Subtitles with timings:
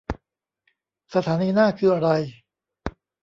[1.13, 2.09] สถานีหน้าคืออะไร